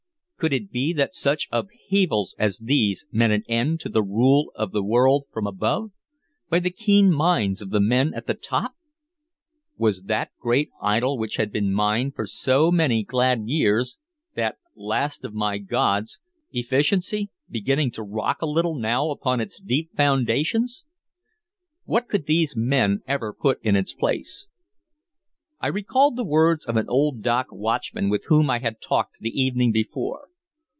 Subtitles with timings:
[0.41, 4.71] Could it be that such upheavals as these meant an end to the rule of
[4.71, 5.91] the world from above,
[6.49, 8.73] by the keen minds of the men at the top?
[9.77, 13.99] Was that great idol which had been mine for so many glad years,
[14.33, 16.19] that last of my gods,
[16.51, 20.85] Efficiency, beginning to rock a little now upon its deep foundations?
[21.85, 24.47] What could these men ever put in its place?
[25.59, 29.39] I recalled the words of an old dock watchman with whom I had talked the
[29.39, 30.29] evening before.